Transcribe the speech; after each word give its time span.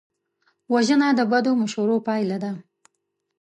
وژنه 0.73 1.07
د 1.17 1.21
بدو 1.31 1.51
مشورو 1.61 1.97
پایله 2.07 2.37
ده 2.43 2.51